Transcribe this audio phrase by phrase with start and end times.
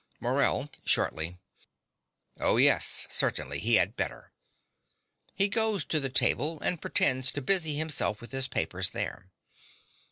[0.19, 1.37] MORELL (shortly).
[2.39, 4.31] Oh, yes, certainly: he had better.
[5.35, 9.29] (He goes to the table and pretends to busy himself with his papers there.)